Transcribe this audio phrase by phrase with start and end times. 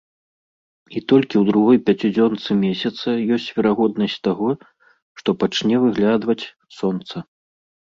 [0.99, 3.07] І толькі ў другой пяцідзёнцы месяца
[3.37, 4.49] ёсць верагоднасць таго,
[5.23, 6.41] што пачне выглядваць
[6.81, 7.15] сонца.